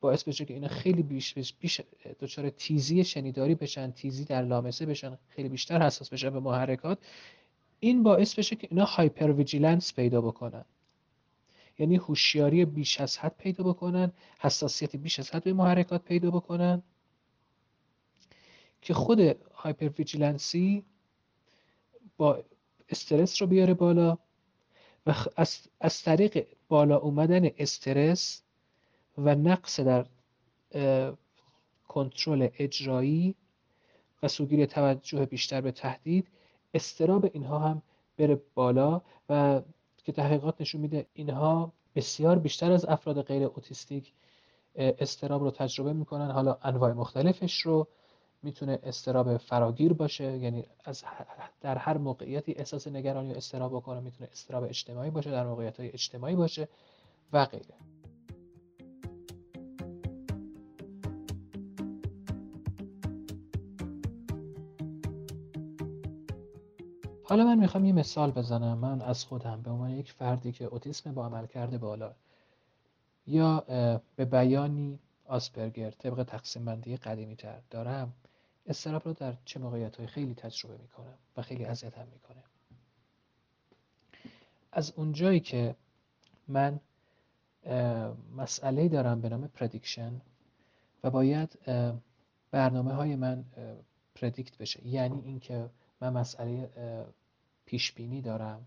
باعث 0.00 0.24
بشه 0.24 0.44
که 0.44 0.54
اینا 0.54 0.68
خیلی 0.68 1.02
بیش, 1.02 1.34
بیش 1.60 1.80
دچار 2.20 2.50
تیزی 2.50 3.04
شنیداری 3.04 3.54
بشن 3.54 3.90
تیزی 3.90 4.24
در 4.24 4.42
لامسه 4.42 4.86
بشن 4.86 5.18
خیلی 5.28 5.48
بیشتر 5.48 5.82
حساس 5.82 6.10
بشن 6.10 6.30
به 6.30 6.40
محرکات. 6.40 6.98
این 7.80 8.02
باعث 8.02 8.34
بشه 8.34 8.56
که 8.56 8.68
اینا 8.70 8.84
hypervigilance 8.84 9.94
پیدا 9.94 10.20
بکنن. 10.20 10.64
یعنی 11.78 11.96
هوشیاری 11.96 12.64
بیش 12.64 13.00
از 13.00 13.18
حد 13.18 13.36
پیدا 13.38 13.64
بکنن 13.64 14.12
حساسیت 14.38 14.96
بیش 14.96 15.18
از 15.18 15.30
حد 15.30 15.44
به 15.44 15.52
محرکات 15.52 16.04
پیدا 16.04 16.30
بکنن. 16.30 16.82
که 18.82 18.94
خود 18.94 19.20
hypervigilancy 19.54 20.84
باز 22.16 22.44
استرس 22.92 23.42
رو 23.42 23.48
بیاره 23.48 23.74
بالا 23.74 24.18
و 25.06 25.14
از, 25.36 25.58
از 25.80 26.02
طریق 26.02 26.46
بالا 26.68 26.96
اومدن 26.96 27.50
استرس 27.58 28.42
و 29.18 29.34
نقص 29.34 29.80
در 29.80 30.06
کنترل 31.88 32.48
اجرایی 32.58 33.34
و 34.22 34.28
سوگیری 34.28 34.66
توجه 34.66 35.26
بیشتر 35.26 35.60
به 35.60 35.72
تهدید 35.72 36.28
اضطراب 36.74 37.30
اینها 37.32 37.58
هم 37.58 37.82
بره 38.16 38.42
بالا 38.54 39.02
و 39.28 39.62
که 40.04 40.12
تحقیقات 40.12 40.60
نشون 40.60 40.80
میده 40.80 41.06
اینها 41.12 41.72
بسیار 41.94 42.38
بیشتر 42.38 42.72
از 42.72 42.84
افراد 42.84 43.22
غیر 43.22 43.42
اوتیستیک 43.44 44.12
استراب 44.74 45.42
رو 45.42 45.50
تجربه 45.50 45.92
می‌کنن. 45.92 46.30
حالا 46.30 46.58
انواع 46.62 46.92
مختلفش 46.92 47.60
رو 47.60 47.88
می‌تونه 48.42 48.78
استراب 48.82 49.36
فراگیر 49.36 49.92
باشه 49.92 50.36
یعنی 50.38 50.64
از 50.84 51.04
در 51.60 51.78
هر 51.78 51.98
موقعیتی 51.98 52.52
احساس 52.52 52.88
نگرانی 52.88 53.32
و 53.32 53.36
استراب 53.36 53.72
بکنه 53.72 54.00
می‌تونه 54.00 54.30
استراب 54.32 54.64
اجتماعی 54.64 55.10
باشه 55.10 55.30
در 55.30 55.46
موقعیت 55.46 55.80
های 55.80 55.88
اجتماعی 55.88 56.36
باشه 56.36 56.68
و 57.32 57.44
غیره. 57.44 57.74
حالا 67.24 67.44
من 67.44 67.58
می‌خوام 67.58 67.84
یه 67.84 67.92
مثال 67.92 68.30
بزنم. 68.30 68.78
من 68.78 69.02
از 69.02 69.24
خودم 69.24 69.62
به 69.62 69.70
عنوان 69.70 69.90
یک 69.90 70.12
فردی 70.12 70.52
که 70.52 70.64
اوتیسم 70.64 71.14
با 71.14 71.26
عمل 71.26 71.46
کرده 71.46 71.78
بالا 71.78 72.14
یا 73.26 73.64
به 74.16 74.24
بیانی 74.24 74.98
آسپرگر 75.24 75.90
طبق 75.90 76.22
تقسیم 76.22 76.64
بندی 76.64 76.96
قدیمی 76.96 77.36
تر 77.36 77.60
دارم 77.70 78.12
استراب 78.66 79.02
رو 79.04 79.12
در 79.12 79.36
چه 79.44 79.60
موقعیت 79.60 80.06
خیلی 80.06 80.34
تجربه 80.34 80.76
می‌کنم 80.76 81.18
و 81.36 81.42
خیلی 81.42 81.64
اذیتم 81.64 82.08
می‌کنه. 82.12 82.42
از 84.72 84.92
اونجایی 84.96 85.40
که 85.40 85.76
من 86.48 86.80
مسئله 88.36 88.88
دارم 88.88 89.20
به 89.20 89.28
نام 89.28 89.46
پردیکشن 89.46 90.20
و 91.02 91.10
باید 91.10 91.58
برنامه 92.50 92.92
های 92.92 93.16
من 93.16 93.44
پردیکت 94.14 94.58
بشه. 94.58 94.86
یعنی 94.86 95.20
اینکه 95.20 95.70
من 96.00 96.12
مسئله 96.12 96.70
پیش 97.64 97.92
بینی 97.92 98.22
دارم 98.22 98.66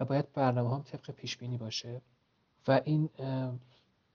و 0.00 0.04
باید 0.04 0.32
برنامه 0.32 0.74
هم 0.74 0.82
طبق 0.82 1.10
پیش 1.10 1.36
بینی 1.36 1.58
باشه 1.58 2.00
و 2.68 2.80
این 2.84 3.10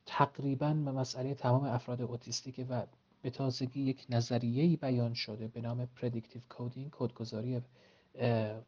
تقریبا 0.06 0.74
مسئله 0.74 1.34
تمام 1.34 1.64
افراد 1.64 2.02
اوتیستیکه 2.02 2.66
و 2.66 2.86
به 3.26 3.32
تازگی 3.32 3.82
یک 3.82 4.06
نظریه‌ای 4.10 4.76
بیان 4.76 5.14
شده 5.14 5.48
به 5.48 5.62
نام 5.62 5.86
predictive 5.86 6.42
coding 6.50 6.90
کدگذاری 6.92 7.62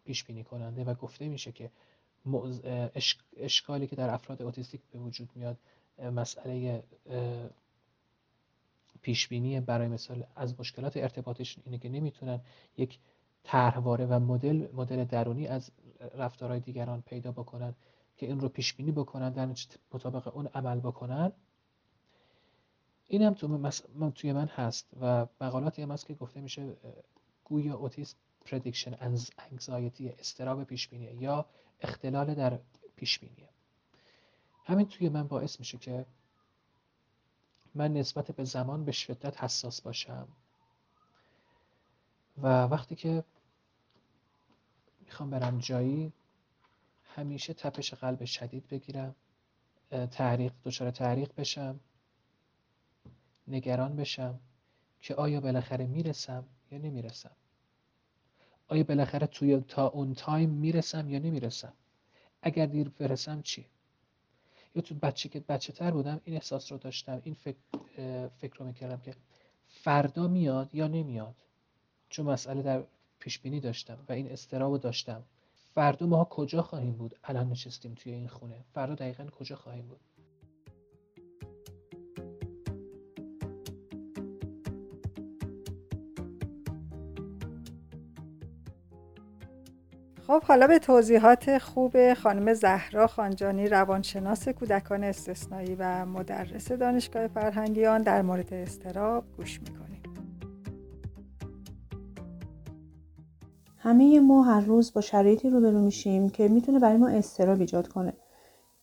پیش 0.06 0.24
بینی 0.24 0.44
کننده 0.44 0.84
و 0.84 0.94
گفته 0.94 1.28
میشه 1.28 1.52
که 1.52 1.72
اشکالی 3.38 3.88
که 3.88 3.96
در 3.96 4.14
افراد 4.14 4.42
اوتیستیک 4.42 4.82
به 4.92 5.00
وجود 5.00 5.30
میاد 5.36 5.58
مسئله 6.00 6.84
پیش 9.02 9.28
بینی 9.28 9.60
برای 9.60 9.88
مثال 9.88 10.24
از 10.36 10.60
مشکلات 10.60 10.98
ارتباطشون 10.98 11.64
اینه 11.66 11.78
که 11.78 11.90
نمی‌تونن 11.90 12.42
یک 12.78 13.00
طرحواره 13.44 14.06
و 14.06 14.20
مدل 14.20 14.68
مدل 14.74 15.04
درونی 15.04 15.48
از 15.48 15.72
رفتارهای 16.16 16.60
دیگران 16.60 17.02
پیدا 17.02 17.32
بکنن 17.32 17.76
که 18.18 18.26
این 18.26 18.40
رو 18.40 18.50
پیش 18.50 18.74
بینی 18.74 18.92
بکنن 18.92 19.30
در 19.30 19.56
مطابق 19.94 20.36
اون 20.36 20.48
عمل 20.48 20.80
بکنن. 20.80 21.32
این 23.08 23.22
هم 23.22 23.34
تو 23.34 23.72
توی 24.12 24.34
من 24.34 24.48
هست 24.48 24.88
و 25.02 25.28
مقالاتی 25.42 25.82
هم 25.82 25.92
هست 25.92 26.06
که 26.06 26.14
گفته 26.14 26.42
میشه 26.42 26.78
گویا 27.44 27.76
اوتیسم 27.76 28.18
پردیکشن 28.46 28.98
انگزایتی 29.38 30.10
استراب 30.10 30.64
پیش 30.64 30.88
بینی 30.88 31.06
یا 31.06 31.46
اختلال 31.82 32.34
در 32.34 32.60
پیش 32.96 33.20
بینی 33.20 33.48
همین 34.66 34.88
توی 34.88 35.10
من 35.10 35.28
باعث 35.28 35.60
میشه 35.60 35.78
که 35.78 36.06
من 37.76 37.94
نسبت 37.94 38.32
به 38.32 38.44
زمان 38.44 38.86
به 38.86 38.92
شدت 38.92 39.44
حساس 39.44 39.82
باشم. 39.82 40.28
و 42.38 42.64
وقتی 42.64 42.96
که 42.96 43.24
می‌خوام 45.06 45.30
برم 45.30 45.58
جایی 45.58 46.14
همیشه 47.04 47.54
تپش 47.54 47.94
قلب 47.94 48.26
شدید 48.26 48.68
بگیرم 48.68 49.16
تحریق 50.12 50.54
دچار 50.66 50.92
تحریق 50.92 51.32
بشم. 51.38 51.80
نگران 53.48 53.96
بشم 53.96 54.40
که 55.02 55.16
آیا 55.16 55.42
بالاخره 55.42 55.86
می‌رسم 55.86 56.44
یا 56.72 56.78
نمی‌رسم؟ 56.78 57.32
آیا 58.68 58.84
بالاخره 58.84 59.28
توی 59.28 59.60
تا 59.68 59.88
اون 59.88 60.14
تایم 60.14 60.50
می‌رسم 60.50 61.10
یا 61.10 61.20
نمی‌رسم؟ 61.20 61.74
اگر 62.42 62.66
دیر 62.66 62.90
برسم 62.90 63.42
چی؟ 63.42 63.66
یا 64.76 64.82
تو 64.82 64.96
بچه 64.96 65.30
که 65.30 65.40
بچه 65.40 65.74
تر 65.74 65.92
بودم 65.92 66.22
این 66.26 66.36
احساس 66.36 66.72
رو 66.72 66.78
داشتم 66.78 67.22
این 67.24 67.34
فکر, 67.34 67.58
فکر 68.28 68.56
رو 68.58 68.66
می‌کردم 68.66 69.00
که 69.00 69.16
فردا 69.68 70.28
میاد 70.28 70.76
یا 70.76 70.88
نمیاد؟ 70.88 71.36
چون 72.10 72.26
مسئله 72.26 72.62
در 72.62 72.84
پیش 73.20 73.40
بینی 73.40 73.60
داشتم 73.60 73.98
و 74.10 74.14
این 74.14 74.32
استراب 74.32 74.72
رو 74.72 74.78
داشتم. 74.78 75.24
فردا 75.76 76.06
ما 76.06 76.24
کجا 76.24 76.62
خواهیم 76.62 76.92
بود؟ 76.92 77.16
الان 77.24 77.50
نشستیم 77.50 77.94
توی 77.94 78.12
این 78.12 78.28
خونه. 78.28 78.66
فردا 78.74 78.96
دقیقا 78.96 79.26
کجا 79.26 79.56
خواهیم 79.56 79.88
بود؟ 79.88 80.00
خب 90.28 90.44
حالا 90.44 90.68
به 90.68 90.80
توضیحات 90.80 91.58
خوب 91.58 92.14
خانم 92.14 92.54
زهرا 92.54 93.08
خانجانی 93.08 93.68
روانشناس 93.68 94.50
کودکان 94.50 95.04
استثنایی 95.04 95.76
و 95.80 96.06
مدرس 96.06 96.72
دانشگاه 96.72 97.28
فرهنگیان 97.28 98.02
در 98.02 98.22
مورد 98.22 98.54
استراب 98.54 99.24
گوش 99.38 99.62
می‌کنیم. 99.62 100.04
همه 103.78 104.20
ما 104.20 104.44
هر 104.44 104.62
روز 104.62 104.94
با 104.94 105.02
شرایطی 105.02 105.50
روبرو 105.50 105.82
میشیم 105.82 106.30
که 106.30 106.48
می‌تونه 106.48 106.80
برای 106.80 106.98
ما 106.98 107.08
استراب 107.08 107.60
ایجاد 107.60 107.88
کنه. 107.88 108.14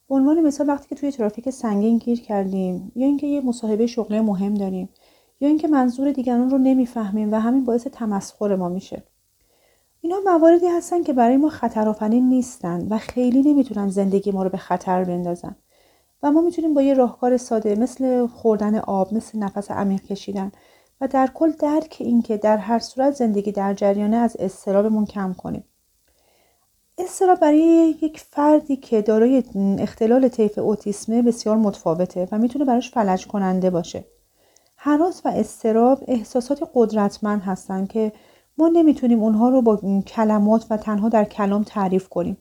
به 0.08 0.14
عنوان 0.14 0.40
مثال 0.40 0.68
وقتی 0.68 0.88
که 0.88 0.94
توی 0.94 1.12
ترافیک 1.12 1.50
سنگین 1.50 1.98
گیر 1.98 2.20
کردیم 2.20 2.92
یا 2.96 3.06
اینکه 3.06 3.26
یه 3.26 3.40
مصاحبه 3.40 3.86
شغلی 3.86 4.20
مهم 4.20 4.54
داریم 4.54 4.88
یا 5.40 5.48
اینکه 5.48 5.68
منظور 5.68 6.12
دیگران 6.12 6.50
رو 6.50 6.58
نمی‌فهمیم 6.58 7.32
و 7.32 7.40
همین 7.40 7.64
باعث 7.64 7.86
تمسخر 7.86 8.56
ما 8.56 8.68
میشه. 8.68 9.02
اینا 10.04 10.20
مواردی 10.24 10.66
هستن 10.66 11.02
که 11.02 11.12
برای 11.12 11.36
ما 11.36 11.48
خطرآفرین 11.48 12.28
نیستن 12.28 12.86
و 12.90 12.98
خیلی 12.98 13.42
نمی‌تونن 13.42 13.88
زندگی 13.88 14.30
ما 14.30 14.42
رو 14.42 14.48
به 14.48 14.56
خطر 14.58 15.04
بندازن 15.04 15.56
و 16.22 16.32
ما 16.32 16.40
می‌تونیم 16.40 16.74
با 16.74 16.82
یه 16.82 16.94
راهکار 16.94 17.36
ساده 17.36 17.74
مثل 17.74 18.26
خوردن 18.26 18.78
آب 18.78 19.14
مثل 19.14 19.38
نفس 19.38 19.70
عمیق 19.70 20.02
کشیدن 20.02 20.52
و 21.00 21.08
در 21.08 21.30
کل 21.34 21.50
درک 21.50 21.96
این 22.00 22.22
که 22.22 22.36
در 22.36 22.56
هر 22.56 22.78
صورت 22.78 23.14
زندگی 23.14 23.52
در 23.52 23.74
جریانه 23.74 24.16
از 24.16 24.36
استرابمون 24.38 25.04
کم 25.04 25.32
کنیم 25.32 25.64
استراب 26.98 27.40
برای 27.40 27.94
یک 28.02 28.20
فردی 28.20 28.76
که 28.76 29.02
دارای 29.02 29.42
اختلال 29.78 30.28
طیف 30.28 30.58
اوتیسمه 30.58 31.22
بسیار 31.22 31.56
متفاوته 31.56 32.28
و 32.32 32.38
می‌تونه 32.38 32.64
براش 32.64 32.90
فلج 32.90 33.26
کننده 33.26 33.70
باشه. 33.70 34.04
حراس 34.76 35.22
و 35.24 35.28
استراب 35.28 36.04
احساسات 36.08 36.70
قدرتمند 36.74 37.42
هستن 37.42 37.86
که 37.86 38.12
ما 38.58 38.68
نمی‌تونیم 38.68 39.22
اونها 39.22 39.48
رو 39.48 39.62
با 39.62 40.00
کلمات 40.06 40.66
و 40.70 40.76
تنها 40.76 41.08
در 41.08 41.24
کلام 41.24 41.62
تعریف 41.62 42.08
کنیم. 42.08 42.36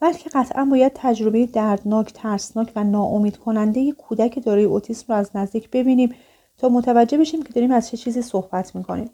بلکه 0.00 0.30
قطعا 0.30 0.64
باید 0.64 0.92
تجربه 0.94 1.46
دردناک، 1.46 2.12
ترسناک 2.12 2.72
و 2.76 2.84
ناامید 2.84 3.36
کننده 3.36 3.92
کودک 3.92 4.44
دارای 4.44 4.64
اوتیسم 4.64 5.04
رو 5.08 5.14
از 5.14 5.30
نزدیک 5.34 5.70
ببینیم 5.70 6.14
تا 6.58 6.68
متوجه 6.68 7.18
بشیم 7.18 7.42
که 7.42 7.52
داریم 7.52 7.72
از 7.72 7.88
چه 7.88 7.96
چیزی 7.96 8.22
صحبت 8.22 8.76
می‌کنیم. 8.76 9.10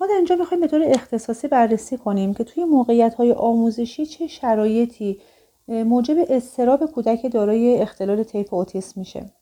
ما 0.00 0.06
در 0.06 0.14
اینجا 0.14 0.36
می‌خوایم 0.36 0.60
به 0.60 0.66
طور 0.66 0.82
اختصاصی 0.84 1.48
بررسی 1.48 1.96
کنیم 1.96 2.34
که 2.34 2.44
توی 2.44 2.64
موقعیت 2.64 3.14
های 3.14 3.32
آموزشی 3.32 4.06
چه 4.06 4.26
شرایطی 4.26 5.20
موجب 5.68 6.16
استراب 6.28 6.86
کودک 6.86 7.32
دارای 7.32 7.78
اختلال 7.78 8.22
طیف 8.22 8.54
اوتیسم 8.54 9.00
میشه. 9.00 9.32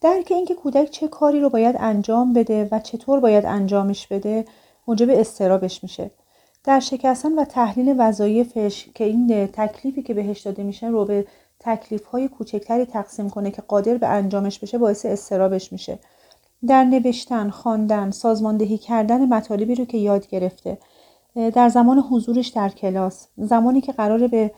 درک 0.00 0.26
اینکه 0.30 0.54
کودک 0.54 0.90
چه 0.90 1.08
کاری 1.08 1.40
رو 1.40 1.48
باید 1.50 1.76
انجام 1.78 2.32
بده 2.32 2.68
و 2.72 2.78
چطور 2.78 3.20
باید 3.20 3.44
انجامش 3.46 4.06
بده 4.06 4.44
موجب 4.86 5.10
استرابش 5.10 5.82
میشه. 5.82 6.10
در 6.64 6.80
شکستن 6.80 7.38
و 7.38 7.44
تحلیل 7.44 7.94
وظایفش 7.98 8.88
که 8.94 9.04
این 9.04 9.46
تکلیفی 9.46 10.02
که 10.02 10.14
بهش 10.14 10.40
داده 10.40 10.62
میشه 10.62 10.86
رو 10.86 11.04
به 11.04 11.26
تکلیف 11.60 12.04
های 12.04 12.28
کوچکتری 12.28 12.84
تقسیم 12.84 13.30
کنه 13.30 13.50
که 13.50 13.62
قادر 13.62 13.96
به 13.96 14.06
انجامش 14.06 14.58
بشه 14.58 14.78
باعث 14.78 15.06
استرابش 15.06 15.72
میشه. 15.72 15.98
در 16.66 16.84
نوشتن، 16.84 17.50
خواندن، 17.50 18.10
سازماندهی 18.10 18.78
کردن 18.78 19.28
مطالبی 19.28 19.74
رو 19.74 19.84
که 19.84 19.98
یاد 19.98 20.26
گرفته 20.28 20.78
در 21.54 21.68
زمان 21.68 21.98
حضورش 21.98 22.48
در 22.48 22.68
کلاس 22.68 23.28
زمانی 23.36 23.80
که 23.80 23.92
قراره 23.92 24.28
به 24.28 24.50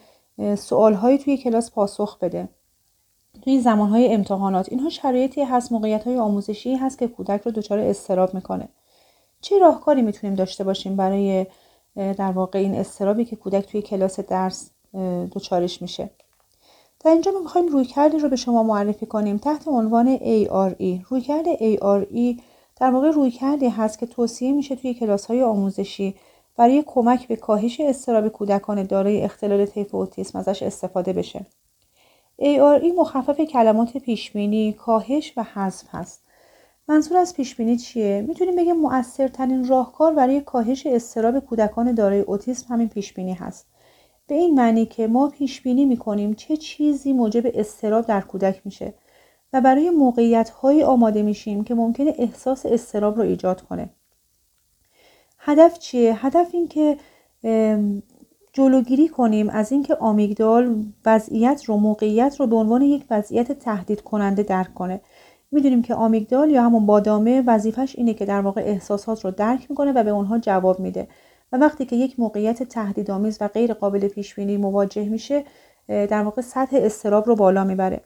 سوالهایی 0.57 1.19
توی 1.19 1.37
کلاس 1.37 1.71
پاسخ 1.71 2.19
بده 2.19 2.49
توی 3.43 3.61
زمانهای 3.61 4.15
امتحانات 4.15 4.69
اینها 4.69 4.89
شرایطی 4.89 5.43
هست 5.43 5.73
موقعیت 5.73 6.05
های 6.05 6.19
آموزشی 6.19 6.75
هست 6.75 6.99
که 6.99 7.09
کودک 7.09 7.43
رو 7.43 7.51
دچار 7.51 7.79
استراب 7.79 8.35
می‌کنه. 8.35 8.69
چه 9.41 9.59
راهکاری 9.59 10.03
می‌تونیم 10.03 10.37
داشته 10.37 10.65
باشیم 10.65 10.97
برای 10.97 11.47
در 11.97 12.33
واقع 12.33 12.59
این 12.59 12.75
استرابی 12.75 13.25
که 13.25 13.37
کودک 13.37 13.67
توی 13.67 13.83
کلاس 13.83 14.21
درس 14.21 14.71
دچارش 15.35 15.83
میشه؟ 15.83 16.11
در 17.05 17.11
اینجا 17.11 17.33
ما 17.33 17.41
می‌خوایم 17.41 17.69
رویکردی 17.69 18.19
رو 18.19 18.29
به 18.29 18.37
شما 18.37 18.63
معرفی 18.63 19.07
کنیم. 19.07 19.39
تحت 19.39 19.69
عنوان 19.69 20.17
ARE 20.17 21.05
رویکرد 21.11 21.47
ARE 21.57 22.41
در 22.81 22.91
واقع 22.91 23.11
رویکردی 23.11 23.69
هست 23.69 23.99
که 23.99 24.07
توصیه 24.07 24.53
میشه 24.53 24.77
توی 24.77 24.95
کلاس 24.95 25.27
های 25.27 25.43
آموزشی 25.43 26.15
برای 26.57 26.85
کمک 26.87 27.29
به 27.29 27.37
کاهش 27.37 27.81
استراب 27.81 28.29
کودکان 28.29 28.83
دارای 28.83 29.23
اختلال 29.23 29.67
طیف 29.67 29.95
اوتیسم 29.95 30.39
ازش 30.39 30.63
استفاده 30.63 31.13
بشه. 31.13 31.47
ARE 32.41 32.93
مخفف 32.99 33.41
کلمات 33.41 33.97
پیشبینی، 33.97 34.73
کاهش 34.73 35.33
و 35.37 35.43
حذف 35.43 35.87
هست. 35.91 36.23
منظور 36.89 37.19
از 37.19 37.35
پیشبینی 37.35 37.77
چیه؟ 37.77 38.25
می‌تونیم 38.29 38.57
بگیم 38.57 38.77
مؤثرترین 38.77 39.69
راهکار 39.69 40.15
برای 40.15 40.41
کاهش 40.41 40.87
استراب 40.87 41.39
کودکان 41.39 41.95
دارای 41.95 42.21
اوتیسم 42.21 42.75
همین 42.75 42.89
پیشبینی 42.89 43.33
هست. 43.33 43.67
به 44.27 44.35
این 44.35 44.55
معنی 44.55 44.87
که 44.87 45.07
ما 45.07 45.29
پیش 45.29 45.61
بینی 45.61 45.85
می‌کنیم 45.85 46.35
چه 46.35 46.57
چیزی 46.57 47.13
موجب 47.13 47.51
استراب 47.55 48.07
در 48.07 48.21
کودک 48.21 48.61
میشه 48.65 48.95
و 49.53 49.61
برای 49.61 49.91
موقعیت 49.91 50.51
هایی 50.51 50.83
آماده 50.83 51.23
میشیم 51.23 51.65
که 51.65 51.75
ممکنه 51.75 52.15
احساس 52.19 52.67
استراب 52.67 53.17
رو 53.17 53.23
ایجاد 53.23 53.61
کنه. 53.61 53.89
هدف 55.39 55.79
چیه؟ 55.79 56.27
هدف 56.27 56.49
این 56.53 56.69
که 56.69 56.97
جلوگیری 58.53 59.09
کنیم 59.09 59.49
از 59.49 59.73
اینکه 59.73 59.95
آمیگدال 59.95 60.85
وضعیت 61.07 61.65
رو 61.65 61.77
موقعیت 61.77 62.37
رو 62.41 62.47
به 62.47 62.57
عنوان 62.57 62.83
یک 62.83 63.05
وضعیت 63.11 63.53
تهدید 63.53 64.01
کننده 64.01 64.43
درک 64.43 64.75
کنه. 64.75 65.01
می‌دونیم 65.53 65.83
که 65.83 65.95
آمیگدال 65.95 66.51
یا 66.51 66.63
همون 66.63 66.87
بادامه 66.87 67.43
وظیفش 67.47 67.95
اینه 67.99 68.15
که 68.15 68.25
در 68.25 68.41
واقع 68.41 68.61
احساسات 68.61 69.25
رو 69.25 69.31
درک 69.31 69.67
می‌کنه 69.71 69.93
و 69.93 70.03
به 70.03 70.11
اونها 70.11 70.39
جواب 70.39 70.81
میده. 70.81 71.09
و 71.53 71.57
وقتی 71.57 71.85
که 71.87 71.97
یک 71.97 72.21
موقعیت 72.21 72.63
تهدیدآمیز 72.63 73.39
و 73.41 73.49
غیر 73.49 73.73
قابل 73.73 74.09
پیش 74.09 74.35
بینی 74.35 74.57
مواجه 74.57 75.09
میشه 75.09 75.45
در 75.89 76.23
واقع 76.23 76.43
سطح 76.43 76.77
استراب 76.77 77.27
رو 77.27 77.37
بالا 77.37 77.65
می‌بره. 77.65 78.01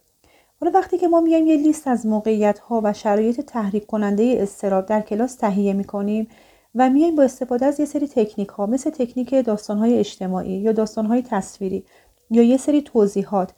حالا 0.60 0.72
وقتی 0.78 0.98
که 0.98 1.08
ما 1.08 1.20
میایم 1.20 1.46
یه 1.46 1.56
لیست 1.56 1.88
از 1.88 2.06
موقعیت 2.06 2.58
ها 2.58 2.80
و 2.84 2.92
شرایط 2.92 3.40
تحریک 3.40 3.86
کننده 3.86 4.36
استراب 4.38 4.86
در 4.86 5.00
کلاس 5.00 5.34
تهیه 5.34 5.72
می‌کنیم 5.72 6.28
و 6.74 6.90
میایم 6.90 7.16
با 7.16 7.22
استفاده 7.22 7.66
از 7.66 7.80
یه 7.80 7.86
سری 7.86 8.08
تکنیک 8.08 8.48
ها 8.48 8.66
مثل 8.66 8.90
تکنیک 8.90 9.34
داستان 9.34 9.78
های 9.78 9.98
اجتماعی 9.98 10.52
یا 10.52 10.72
داستان 10.72 11.06
های 11.06 11.22
تصویری 11.22 11.84
یا 12.30 12.42
یه 12.42 12.56
سری 12.56 12.82
توضیحات 12.82 13.52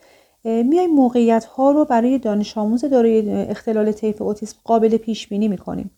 میایم 0.45 0.91
موقعیت 0.91 1.45
ها 1.45 1.71
رو 1.71 1.85
برای 1.85 2.19
دانش 2.19 2.59
آموز 2.59 2.85
دارای 2.85 3.31
اختلال 3.31 3.93
طیف 3.93 4.23
اوتیسم 4.23 4.57
قابل 4.65 4.97
پیش 4.97 5.29
بینی 5.29 5.49
می‌کنیم. 5.49 5.91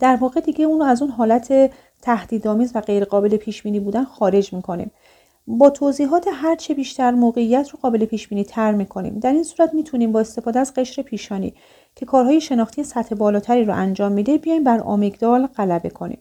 در 0.00 0.16
واقع 0.16 0.40
دیگه 0.40 0.64
اون 0.64 0.82
از 0.82 1.02
اون 1.02 1.10
حالت 1.10 1.72
تهدیدآمیز 2.02 2.72
و 2.74 2.80
غیر 2.80 3.04
قابل 3.04 3.36
پیش 3.36 3.62
بینی 3.62 3.80
بودن 3.80 4.04
خارج 4.04 4.52
می‌کنیم. 4.52 4.90
با 5.46 5.70
توضیحات 5.70 6.28
هر 6.32 6.56
چه 6.56 6.74
بیشتر 6.74 7.10
موقعیت 7.10 7.68
رو 7.68 7.78
قابل 7.82 8.04
پیش 8.04 8.28
بینی 8.28 8.44
تر 8.44 8.72
می‌کنیم. 8.72 9.18
در 9.18 9.32
این 9.32 9.44
صورت 9.44 9.74
می‌تونیم 9.74 10.12
با 10.12 10.20
استفاده 10.20 10.60
از 10.60 10.74
قشر 10.74 11.02
پیشانی 11.02 11.54
که 11.96 12.06
کارهای 12.06 12.40
شناختی 12.40 12.84
سطح 12.84 13.14
بالاتری 13.14 13.64
رو 13.64 13.74
انجام 13.74 14.12
میده 14.12 14.38
بیایم 14.38 14.64
بر 14.64 14.78
آمیگدال 14.78 15.46
غلبه 15.46 15.90
کنیم. 15.90 16.18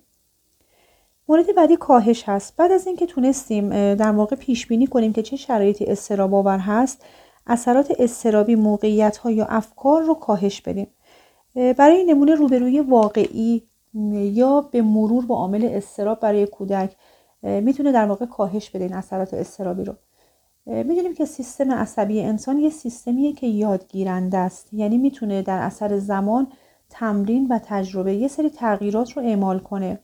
مورد 1.27 1.55
بعدی 1.55 1.77
کاهش 1.77 2.23
هست. 2.29 2.55
بعد 2.57 2.71
از 2.71 2.87
اینکه 2.87 3.05
تونستیم 3.05 3.95
در 3.95 4.11
واقع 4.11 4.35
پیش 4.35 4.67
بینی 4.67 4.87
کنیم 4.87 5.13
که 5.13 5.21
چه 5.21 5.35
شرایطی 5.35 5.85
استراب 5.85 6.33
آور 6.33 6.57
هست 6.57 7.05
اثرات 7.47 7.91
استرابی 7.99 8.55
موقعیت 8.55 9.17
ها 9.17 9.31
یا 9.31 9.45
افکار 9.45 10.01
رو 10.01 10.13
کاهش 10.13 10.61
بدیم. 10.61 10.87
برای 11.55 12.03
نمونه 12.03 12.35
روبروی 12.35 12.79
واقعی 12.79 13.63
یا 14.13 14.61
به 14.61 14.81
مرور 14.81 15.25
با 15.25 15.35
عامل 15.35 15.69
استراب 15.71 16.19
برای 16.19 16.47
کودک 16.47 16.95
می‌تونه 17.43 17.91
در 17.91 18.05
واقع 18.05 18.25
کاهش 18.25 18.69
بده 18.69 18.97
اثرات 18.97 19.33
استرابی 19.33 19.83
رو. 19.83 19.93
می‌دونیم 20.67 21.13
که 21.13 21.25
سیستم 21.25 21.71
عصبی 21.71 22.21
انسان 22.21 22.59
یه 22.59 22.69
سیستمیه 22.69 23.33
که 23.33 23.47
یادگیرنده 23.47 24.37
است. 24.37 24.73
یعنی 24.73 24.97
می‌تونه 24.97 25.41
در 25.41 25.59
اثر 25.59 25.97
زمان 25.97 26.47
تمرین 26.89 27.47
و 27.47 27.59
تجربه 27.63 28.15
یه 28.15 28.27
سری 28.27 28.49
تغییرات 28.49 29.11
رو 29.11 29.23
اعمال 29.23 29.59
کنه. 29.59 29.99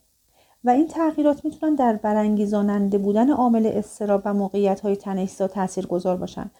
و 0.63 0.69
این 0.69 0.87
تغییرات 0.87 1.45
می‌تونن 1.45 1.75
در 1.75 1.95
برانگیزاننده 1.95 2.97
بودن 2.97 3.29
عامل 3.29 3.65
استراب 3.65 4.21
و 4.25 4.33
موقعیت 4.33 4.79
های 4.79 4.95
تنشزا 4.95 5.47
تاثیر 5.47 5.87
گذار 5.87 6.17
باشن. 6.17 6.51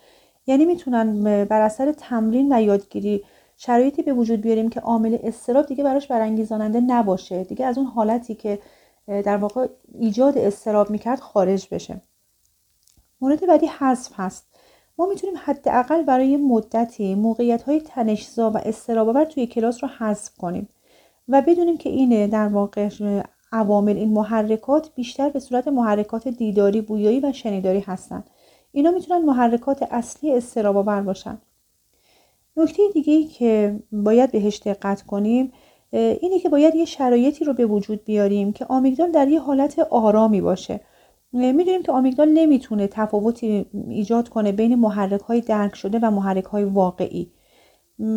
یعنی 0.48 0.66
می‌تونن 0.66 1.24
بر 1.46 1.62
اثر 1.62 1.92
تمرین 1.92 2.54
و 2.56 2.62
یادگیری 2.62 3.24
شرایطی 3.58 4.02
به 4.02 4.14
وجود 4.14 4.42
بیاریم 4.42 4.70
که 4.70 4.80
عامل 4.80 5.18
استراب 5.24 5.66
دیگه 5.66 5.84
براش 5.84 6.08
برانگیزاننده 6.08 6.80
نباشه. 6.80 7.44
دیگه 7.44 7.66
از 7.66 7.78
اون 7.78 7.88
حالتی 7.88 8.36
که 8.36 8.60
در 9.08 9.38
واقع 9.38 9.68
ایجاد 10.00 10.38
استراب 10.38 10.90
می‌کرد 10.90 11.20
خارج 11.20 11.68
بشه. 11.72 12.02
مورد 13.22 13.48
بعدی 13.48 13.68
حذف 13.68 14.12
هست. 14.16 14.48
ما 14.98 15.06
می‌تونیم 15.06 15.36
حداقل 15.46 16.04
برای 16.04 16.38
مدتی 16.38 17.16
موقعیت 17.16 17.64
های 17.64 17.82
تنشزا 17.82 18.52
و 18.52 18.58
استراب 18.58 19.24
توی 19.24 19.48
کلاس 19.48 19.84
رو 19.84 19.90
حذف 19.98 20.38
کنیم 20.38 20.70
و 21.28 21.42
بدونیم 21.42 21.78
که 21.78 21.90
اینه 21.90 22.28
در 22.28 22.48
واقع 22.48 22.90
عوامل 23.52 23.98
این 23.98 24.14
محرکات 24.14 24.90
بیشتر 24.96 25.30
به 25.30 25.40
صورت 25.40 25.68
محرکات 25.68 26.28
دیداری 26.28 26.82
بویایی 26.82 27.20
و 27.20 27.32
شنیداری 27.34 27.80
هستند 27.80 28.30
اینا 28.72 28.92
می‌تونن 28.92 29.26
محرکات 29.26 29.88
اصلی 29.92 30.32
استراب 30.36 31.04
باشن. 31.04 31.38
نکته 32.58 32.84
دیگه 32.94 33.14
ای 33.14 33.24
که 33.24 33.80
باید 33.92 34.32
بهش 34.32 34.62
دقت 34.66 35.02
کنیم 35.02 35.52
اینه 35.92 36.40
که 36.40 36.50
باید 36.50 36.76
یه 36.76 36.86
شرایطی 36.86 37.46
رو 37.46 37.54
به 37.54 37.66
وجود 37.66 38.04
بیاریم 38.04 38.54
که 38.54 38.66
آمیگدال 38.66 39.12
در 39.12 39.28
یه 39.28 39.40
حالت 39.40 39.80
آرامی 39.80 40.42
باشه. 40.42 40.80
می‌دونیم 41.34 41.84
که 41.84 41.92
آمیگدال 41.92 42.30
نمی‌تونه 42.30 42.88
تفاوتی 42.88 43.66
ایجاد 43.90 44.30
کنه 44.30 44.52
بین 44.52 44.76
محرک 44.76 45.22
های 45.22 45.42
درک 45.42 45.76
شده 45.76 46.00
و 46.00 46.12
محرک 46.12 46.44
های 46.44 46.64
واقعی 46.64 47.32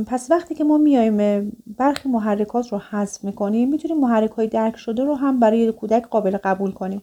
پس 0.07 0.31
وقتی 0.31 0.55
که 0.55 0.65
ما 0.65 0.79
میایم 0.79 1.53
برخی 1.79 2.09
محرکات 2.09 2.73
رو 2.73 2.79
حذف 2.79 3.25
می‌کنیم 3.25 3.69
می‌تونیم 3.69 4.01
محرک 4.01 4.31
های 4.31 4.47
درک 4.47 4.77
شده 4.77 5.05
رو 5.05 5.15
هم 5.15 5.41
برای 5.41 5.73
کودک 5.73 6.07
قابل 6.07 6.37
قبول 6.45 6.73
کنیم. 6.73 7.03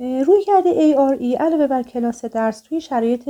روی 0.00 0.42
کرده 0.46 0.94
ARE 0.94 1.36
علاوه 1.40 1.66
بر 1.66 1.82
کلاس 1.82 2.24
درس 2.24 2.60
توی 2.60 2.80
شرایط 2.80 3.28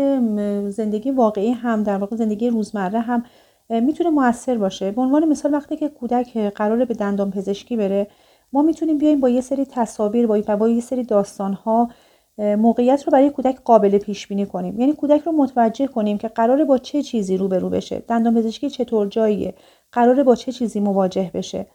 زندگی 0.69 1.11
واقعی 1.11 1.53
هم 1.53 1.83
در 1.83 1.97
واقع 1.97 2.17
زندگی 2.17 2.51
روزمره 2.51 3.01
هم 3.01 3.25
می‌تونه 3.71 4.11
موثر 4.11 4.59
باشه. 4.59 4.91
به 4.91 5.01
عنوان 5.01 5.25
مثال 5.25 5.55
وقتی 5.55 5.77
که 5.77 5.89
کودک 5.89 6.37
قراره 6.37 6.85
به 6.85 6.95
دندان 6.95 7.31
پزشکی 7.31 7.77
بره 7.77 8.07
ما 8.53 8.63
می‌تونیم 8.63 8.99
بیایم 8.99 9.21
با 9.21 9.29
یه 9.29 9.41
سری 9.41 9.65
تصاویر 9.65 10.27
با, 10.27 10.69
یه 10.69 10.81
سری 10.81 11.05
داستان 11.05 11.53
ها 11.53 11.91
موقعیت 12.39 13.05
رو 13.05 13.13
برای 13.13 13.31
کودک 13.31 13.61
قابل 13.65 13.99
پیش 13.99 14.27
بینی 14.27 14.47
کنیم. 14.47 14.81
یعنی 14.81 14.93
کودک 14.93 15.23
رو 15.23 15.33
متوجه 15.33 15.87
کنیم 15.87 16.19
که 16.19 16.29
قراره 16.29 16.65
با 16.65 16.79
چه 16.79 17.03
چیزی 17.03 17.37
روبرو 17.37 17.71
بشه. 17.71 18.03
دندان 18.09 18.35
پزشکی 18.35 18.71
چطور 18.71 19.07
جاییه؟ 19.07 19.55
قراره 19.93 20.23
با 20.23 20.35
چه 20.35 20.53
چیزی 20.53 20.81
مواجه 20.81 21.31
بشه؟ 21.35 21.67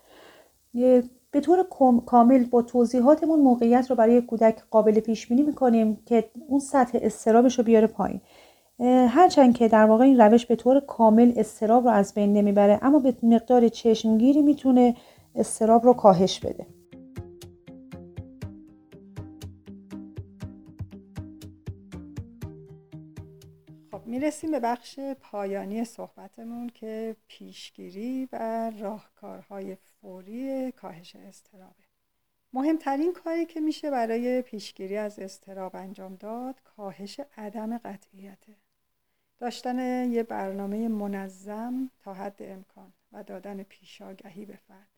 به 1.32 1.42
طور 1.42 1.66
کامل 2.06 2.44
با 2.44 2.62
توضیحاتمون 2.62 3.40
موقعیت 3.40 3.90
رو 3.90 3.96
برای 3.96 4.22
کودک 4.22 4.58
قابل 4.72 5.00
پیش 5.00 5.28
بینی 5.28 5.42
می‌کنیم 5.42 5.98
که 6.06 6.30
اون 6.48 6.60
سطح 6.60 7.00
استرابش 7.02 7.58
رو 7.58 7.64
بیاره 7.64 7.88
پایین. 7.88 8.22
هرچند 9.10 9.58
که 9.58 9.68
در 9.68 9.86
واقع 9.86 10.04
این 10.04 10.22
روش 10.22 10.46
به 10.46 10.56
طور 10.56 10.80
کامل 10.80 11.34
استراب 11.36 11.84
رو 11.84 11.90
از 11.90 12.14
بین 12.14 12.34
نمی‌بره 12.34 12.80
اما 12.82 13.00
به 13.00 13.14
مقدار 13.24 13.68
چشمگیری 13.68 14.42
می‌تونه 14.42 14.96
استراب 15.36 15.86
رو 15.86 15.94
کاهش 15.94 16.40
بده. 16.40 16.68
خب 23.92 24.08
می‌رسیم 24.08 24.52
به 24.52 24.60
بخش 24.60 25.00
پایانی 25.00 25.86
صحبتمون 25.86 26.70
که 26.70 27.16
پیشگیری 27.28 28.30
و 28.32 28.72
راهکارهای 28.80 29.76
فوری 29.76 30.72
کاهش 30.72 31.16
استرابه. 31.16 31.84
مهمترین 32.54 33.14
کاری 33.14 33.46
که 33.46 33.60
میشه 33.60 33.92
برای 33.92 34.42
پیشگیری 34.42 34.98
از 34.98 35.20
استراب 35.20 35.76
انجام 35.76 36.16
داد 36.16 36.62
کاهش 36.64 37.20
عدم 37.38 37.78
قطعیته. 37.78 38.56
داشتن 39.40 39.80
یه 40.12 40.24
برنامه 40.24 40.88
منظم 40.88 41.92
تا 42.00 42.14
حد 42.14 42.38
امکان 42.40 42.94
و 43.12 43.24
دادن 43.24 43.64
پیشاگهی 43.64 44.46
به 44.46 44.56
فرد. 44.68 44.95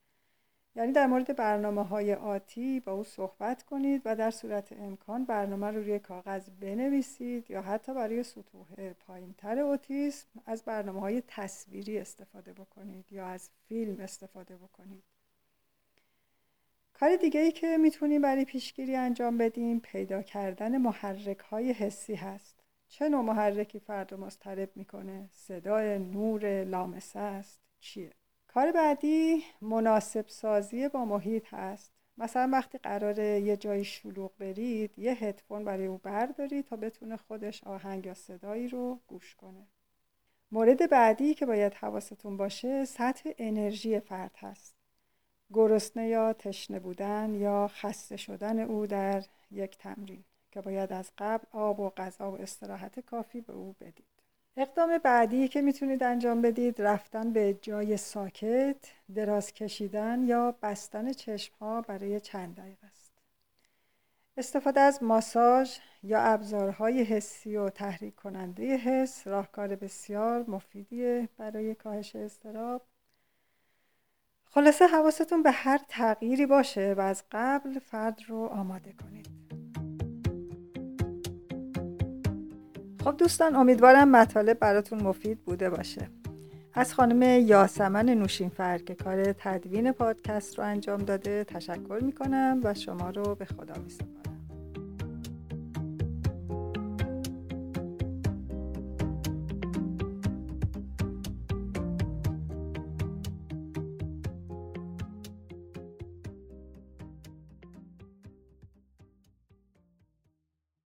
یعنی 0.77 0.91
در 0.91 1.07
مورد 1.07 1.35
برنامه 1.35 1.83
های 1.83 2.13
آتی 2.13 2.79
با 2.79 2.91
او 2.91 3.03
صحبت 3.03 3.63
کنید 3.63 4.01
و 4.05 4.15
در 4.15 4.31
صورت 4.31 4.71
امکان 4.71 5.25
برنامه 5.25 5.67
رو 5.67 5.77
روی 5.77 5.99
کاغذ 5.99 6.49
بنویسید 6.49 7.51
یا 7.51 7.61
حتی 7.61 7.93
برای 7.93 8.23
سطوح 8.23 8.93
پایین 9.07 9.35
تر 9.37 9.59
اوتیسم 9.59 10.27
از 10.45 10.63
برنامه 10.63 10.99
های 10.99 11.23
تصویری 11.27 11.97
استفاده 11.99 12.53
بکنید 12.53 13.11
یا 13.11 13.27
از 13.27 13.49
فیلم 13.67 13.99
استفاده 13.99 14.55
بکنید. 14.55 15.03
کار 16.93 17.15
دیگه 17.15 17.39
ای 17.39 17.51
که 17.51 17.77
می‌تونیم 17.77 18.21
برای 18.21 18.45
پیشگیری 18.45 18.95
انجام 18.95 19.37
بدیم 19.37 19.79
پیدا 19.79 20.21
کردن 20.21 20.77
محرک 20.77 21.39
های 21.39 21.71
حسی 21.71 22.15
هست. 22.15 22.55
چه 22.89 23.09
نوع 23.09 23.21
محرکی 23.21 23.79
فرد 23.79 24.11
رو 24.11 24.25
مضطرب 24.25 24.69
می‌کنه؟ 24.75 25.29
صدای 25.31 25.99
نور 25.99 26.63
لامسه 26.63 27.19
است. 27.19 27.59
چیه؟ 27.79 28.11
کار 28.57 28.71
بعدی 28.71 29.43
مناسب 29.61 30.27
سازی 30.27 30.87
با 30.87 31.05
محیط 31.05 31.53
هست. 31.53 31.91
مثلا 32.17 32.49
وقتی 32.53 32.77
قراره 32.77 33.41
یه 33.41 33.57
جایی 33.57 33.83
شلوغ 33.85 34.31
برید 34.39 34.99
یه 34.99 35.13
هدفون 35.13 35.63
برای 35.63 35.85
او 35.85 35.97
بردارید 35.97 36.65
تا 36.65 36.75
بتونه 36.75 37.17
خودش 37.17 37.63
آهنگ 37.63 38.05
یا 38.05 38.13
صدایی 38.13 38.67
رو 38.67 38.99
گوش 39.07 39.35
کنه. 39.35 39.67
مورد 40.51 40.89
بعدی 40.89 41.33
که 41.33 41.45
باید 41.45 41.73
حواستون 41.73 42.37
باشه 42.37 42.85
سطح 42.85 43.29
انرژی 43.37 43.99
فرد 43.99 44.35
هست. 44.37 44.75
گرسنه 45.53 46.07
یا 46.07 46.33
تشنه 46.33 46.79
بودن 46.79 47.35
یا 47.35 47.67
خسته 47.67 48.17
شدن 48.17 48.59
او 48.59 48.87
در 48.87 49.23
یک 49.51 49.77
تمرین 49.77 50.23
که 50.51 50.61
باید 50.61 50.93
از 50.93 51.11
قبل 51.17 51.45
آب 51.51 51.79
و 51.79 51.89
غذا 51.89 52.31
و 52.31 52.41
استراحت 52.41 52.99
کافی 52.99 53.41
به 53.41 53.53
او 53.53 53.75
بدید. 53.79 54.16
اقدام 54.59 54.97
بعدی 54.97 55.47
که 55.47 55.61
می‌تونید 55.61 56.03
انجام 56.03 56.41
بدید 56.41 56.81
رفتن 56.81 57.33
به 57.33 57.57
جای 57.61 57.97
ساکت 57.97 58.75
دراز 59.15 59.53
کشیدن 59.53 60.23
یا 60.23 60.55
بستن 60.61 61.13
چشم 61.13 61.53
ها 61.59 61.81
برای 61.81 62.19
چند 62.19 62.55
دقیقه 62.55 62.87
است. 62.87 63.13
استفاده 64.37 64.79
از 64.79 65.03
ماساژ 65.03 65.77
یا 66.03 66.21
ابزارهای 66.21 67.03
حسی 67.03 67.55
و 67.57 67.69
تحریک 67.69 68.15
کننده 68.15 68.77
حس 68.77 69.27
راهکار 69.27 69.75
بسیار 69.75 70.45
مفیدیه 70.47 71.29
برای 71.37 71.75
کاهش 71.75 72.15
استراب 72.15 72.81
خلاصه 74.45 74.87
حواستون 74.87 75.43
به 75.43 75.51
هر 75.51 75.79
تغییری 75.87 76.45
باشه 76.45 76.93
و 76.97 77.01
از 77.01 77.23
قبل 77.31 77.79
فرد 77.79 78.19
رو 78.27 78.45
آماده 78.45 78.93
کنید. 78.93 79.46
خب 83.07 83.17
دوستان 83.17 83.55
امیدوارم 83.55 84.09
مطالب 84.11 84.59
براتون 84.59 85.03
مفید 85.03 85.39
بوده 85.39 85.69
باشه. 85.69 86.09
از 86.73 86.93
خانم 86.93 87.21
یاسمن 87.47 88.09
نوشینفر 88.09 88.77
که 88.77 88.95
کار 88.95 89.33
تدوین 89.33 89.91
پادکست 89.91 90.59
رو 90.59 90.65
انجام 90.65 90.97
داده 90.97 91.43
تشکر 91.43 91.99
می‌کنم 92.01 92.59
و 92.63 92.73
شما 92.73 93.09
رو 93.09 93.35
به 93.35 93.45
خدا 93.45 93.73
میسپارم. 93.83 94.16